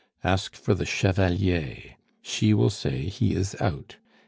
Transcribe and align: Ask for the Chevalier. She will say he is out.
Ask 0.23 0.55
for 0.55 0.73
the 0.73 0.83
Chevalier. 0.87 1.75
She 2.23 2.55
will 2.55 2.71
say 2.71 3.03
he 3.03 3.35
is 3.35 3.55
out. 3.61 3.97